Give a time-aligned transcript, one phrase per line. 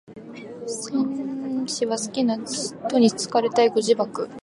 [0.65, 3.69] 綿 h 氏は好きな使途に好かれたい。
[3.69, 4.27] ご自爆